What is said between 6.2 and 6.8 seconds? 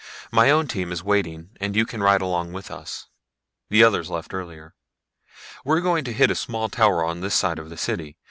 a small